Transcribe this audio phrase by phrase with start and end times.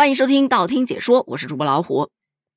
[0.00, 2.08] 欢迎收听道听解说，我是主播老虎。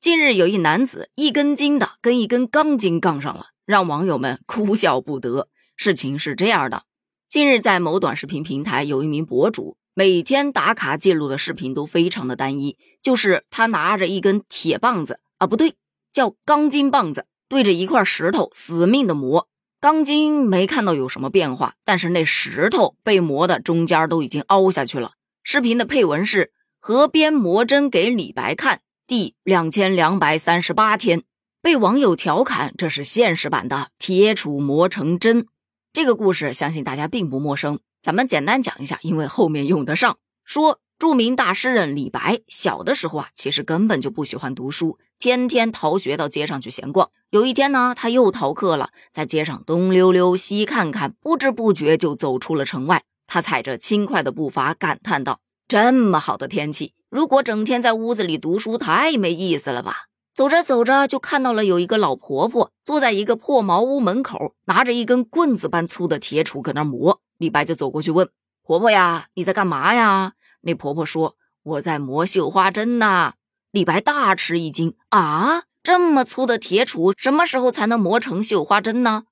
[0.00, 5.48] 近日有一男子一根筋的跟一根钢筋杠上了，让网友们哭笑不得。
[5.76, 6.84] 事情是这样的：
[7.28, 15.74] 近日在某短视频平台，有一名博主每天打卡记录的视频都非常的单一，就是他拿着一根铁棒子啊，不对，
[16.12, 19.48] 叫钢筋棒子，对着一块石头死命的磨。
[19.80, 25.14] 钢筋没看到有什么变化，但是那石头被磨的中间都已经凹下去了。
[25.42, 26.52] 视频的配文是。
[26.84, 31.22] 河边磨针给李白看，第两千两百三十八天，
[31.62, 35.46] 被网友调侃这是现实版的铁杵磨成针。
[35.92, 40.18] 这个故事相信大家并不陌生，咱们简单讲一下，因为后面用得上。
[40.44, 47.10] 说著名大诗人李白小的时候啊，其实根本就不喜欢读书，天天逃学到街上去闲逛。
[47.30, 53.04] 有一天呢，他又逃课了，在街上东溜溜西看看，不知不觉就走出了城外。
[53.28, 55.38] 他踩着轻快的步伐，感叹道。
[55.72, 59.94] 这么好的天气，如果整天在屋子里读书，太没意思了吧？
[60.34, 67.22] 走着走着，就看到了有一个老婆婆坐在一个破茅屋门口，拿着一根棍子般粗的铁杵搁那磨。
[67.38, 68.28] 李白就走过去问
[68.62, 73.32] 婆婆呀：“你在干嘛呀？”那婆婆说：“我在磨绣花针呢。”
[73.72, 79.22] 李白大吃一惊：“啊，这么粗的铁杵，什么时候才能磨成绣花针呢？”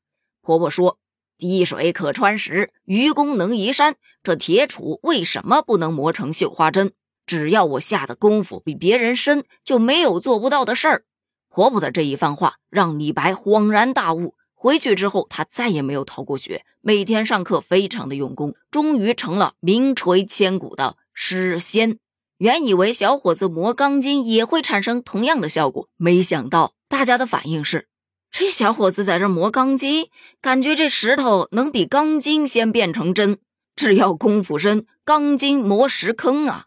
[0.41, 1.00] 婆婆说。
[1.41, 3.97] 滴水可穿石，愚公能移山。
[4.23, 6.93] 这铁杵为什么不能磨成绣花针？
[7.25, 11.05] 只要我下的功夫比别人深，就没有做不到的事儿。
[11.49, 14.35] 婆婆的这一番话让李白恍然大悟。
[14.55, 21.99] 回去之后，他再也没有逃过学，每天上课非常的用功，终于成了名垂千古的诗仙。
[22.37, 27.89] 原以为小伙子磨钢筋也会产生同样的效果，没想到大家的反应是。
[28.31, 30.09] 这小伙子在这磨钢筋，
[30.41, 33.39] 感觉这石头能比钢筋先变成针。
[33.75, 36.67] 只要功夫深，钢筋磨石坑啊！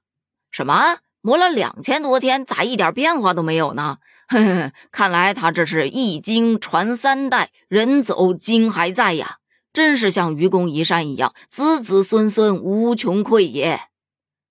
[0.52, 4.00] 什么磨了两千多天，咋一点变化都没有呢？
[4.28, 9.38] 呵呵，看来他这是一经传三代，人走经还在呀！
[9.72, 13.80] 真是像愚公移山一样，子子孙孙无穷匮也。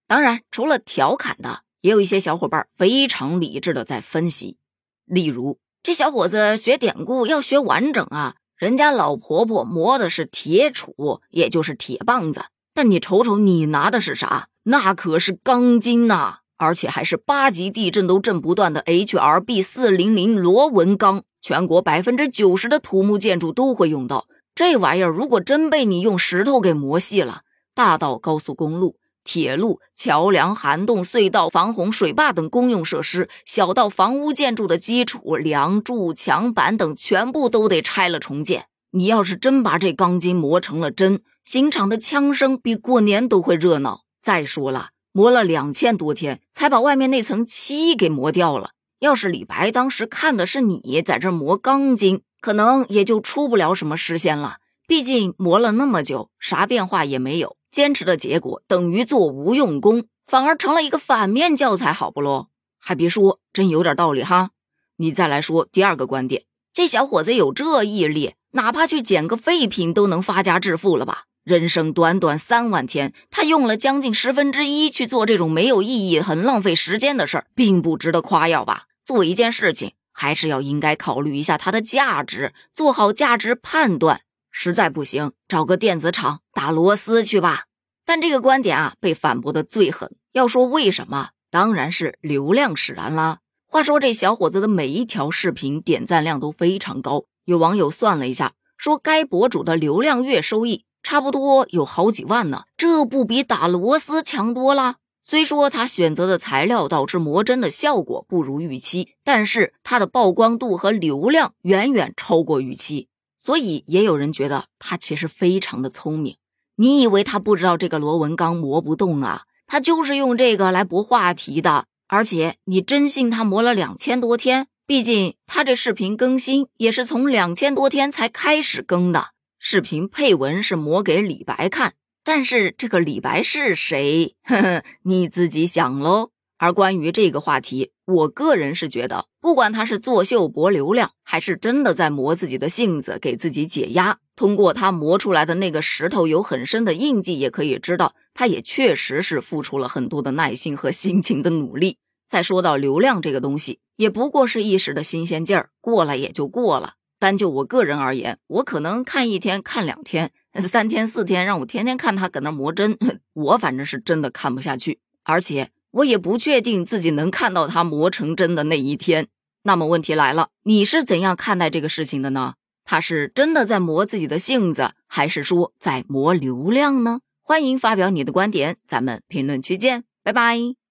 [0.07, 4.57] 当然，除了调侃的，也有一些小伙伴非常理智的在分析，
[5.05, 5.59] 例如。
[5.85, 8.37] 这小伙子学典故要学完整啊！
[8.57, 14.47] 人家老婆婆磨的是铁杵，也就是铁棒子，但你瞅瞅你拿的是啥？
[14.63, 25.11] 那可是钢筋呐，而且还是八级地震都震不断的 HRB 四零零螺纹钢，全国百分之九十的土木建筑都会用到这玩意儿。
[25.11, 27.41] 如果真被你用石头给磨细了，
[27.75, 28.95] 大到高速公路。
[29.25, 38.67] 铁路、桥梁、涵洞、隧道、防洪、水坝等公用设施，小到房屋建筑的基础、梁柱、墙板等，全部都得拆了重建。
[38.91, 44.03] 你要是真把这钢筋磨成了针，刑场的枪声比过年都会热闹。
[44.21, 48.73] 再说了，磨了两千多天，才把外面那层漆给磨掉了。
[48.99, 54.59] 要是李白当时看的是你在这磨钢筋，可能也就出不了什么诗仙了。
[54.87, 57.57] 毕竟磨了那么久，啥变化也没有。
[57.73, 62.51] 坚持的结果等于做无用功，反而成了一个反面教材，好不咯？
[62.79, 64.51] 还别说，真有点道理哈。
[64.99, 71.25] 你再来说第二个观点，这小伙子有这毅力，哪怕去捡个废品都能发家致富了吧？
[71.45, 78.85] 人生短短三万天，他用了将近十分之一去做这种没有意义、很浪费时间的事儿，并不值得夸耀吧？
[79.05, 84.21] 做一件事情，还是要应该考虑一下它的价值，做好价值判断。
[84.53, 87.65] 实在不行，找个电子厂打螺丝去吧。
[88.05, 90.15] 但这个观点啊，被反驳的最狠。
[90.31, 93.39] 要说为什么，当然是流量使然啦。
[93.67, 104.97] 话说这小伙子的每一条视频点赞量都非常高，有网友算了一下，说该博主的流量月收益差不多有好几万呢，这不比打螺丝强多了？
[105.23, 113.09] 虽说他选择的材料导致磨针的效果不如预期，但是他的曝光度和流量远远超过预期。
[113.45, 116.37] 所以也有人觉得他其实非常的聪明。
[116.77, 119.43] 你以为他不知道这个螺纹钢磨不动啊？
[119.67, 121.87] 他就是用这个来博话题的。
[122.07, 124.69] 而且你真信他磨了两千多天？
[124.87, 129.31] 毕竟他这视频更新也是从两千多天才开始更的。
[129.59, 134.37] 视频配文是磨给李白看，但是这个李白是谁？
[134.45, 136.32] 呵呵，你自己想喽。
[136.63, 151.97] 而关于这个话题，我个人是觉得，不管他是作秀博流量，还是真的在磨自己的性子，给自己解压，通过他磨出来的那个石头有很深的印记，也可以知道，他也确实是付出了很多的耐心和辛勤的努力。
[152.29, 156.93] 再说到流量这个东西，也不过是一时的新鲜劲儿，过了也就过了。
[157.19, 160.31] 单就我个人而言，我可能看一天、看两天、
[160.61, 162.97] 三天、四天，让我天天看他搁那磨针，
[163.35, 165.71] 我反正是真的看不下去，而且。
[165.93, 169.29] 我也不确定自己能看到它磨成针的那一天。
[169.63, 172.55] 那么问题来了，你是怎样看待这个事情的呢？
[172.85, 177.21] 他是真的在磨自己的性子，还是说在磨流量呢？
[177.41, 180.82] 欢迎发表你的观点，咱们评论区见，拜拜。